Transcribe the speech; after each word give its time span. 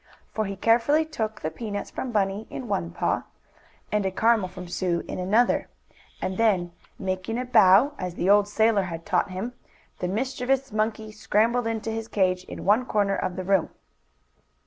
For 0.33 0.45
he 0.45 0.55
carefully 0.55 1.05
took 1.05 1.41
the 1.41 1.51
peanuts 1.51 1.91
from 1.91 2.11
Bunny 2.11 2.47
in 2.49 2.67
one 2.67 2.89
paw, 2.89 3.21
and 3.91 4.03
a 4.03 4.09
caramel 4.09 4.47
from 4.49 4.67
Sue 4.67 5.03
in 5.07 5.19
another, 5.19 5.67
and 6.19 6.39
then, 6.39 6.71
making 6.97 7.37
a 7.37 7.45
bow, 7.45 7.93
as 7.99 8.15
the 8.15 8.27
old 8.27 8.47
sailor 8.47 8.81
had 8.85 9.05
taught 9.05 9.29
him, 9.29 9.53
the 9.99 10.07
mischievous 10.07 10.71
monkey 10.71 11.11
scrambled 11.11 11.67
into 11.67 11.91
his 11.91 12.07
cage 12.07 12.43
in 12.45 12.65
one 12.65 12.83
corner 12.83 13.15
of 13.15 13.35
the 13.35 13.43
room. 13.43 13.69